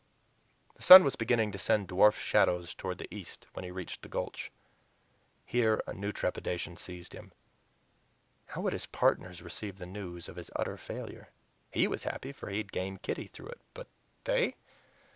[0.77, 4.09] The sun was beginning to send dwarf shadows toward the east when he reached the
[4.09, 4.51] Gulch.
[5.45, 7.31] Here a new trepidation seized him.
[8.47, 11.29] How would his partners receive the news of his utter failure?
[11.71, 13.61] HE was happy, for he had gained Kitty through it.
[13.75, 13.85] But
[14.23, 14.55] they?